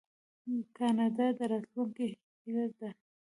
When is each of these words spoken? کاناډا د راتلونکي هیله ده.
کاناډا 0.77 1.27
د 1.37 1.39
راتلونکي 1.51 2.07
هیله 2.41 2.65
ده. 2.79 2.89